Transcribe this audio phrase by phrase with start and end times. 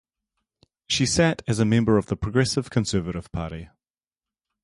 [0.87, 3.69] She sat as a member of the Progressive Conservative Party.